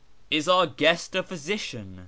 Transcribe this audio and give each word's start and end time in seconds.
Is 0.31 0.47
our 0.47 0.65
guest 0.65 1.13
a 1.13 1.21
physician? 1.21 1.99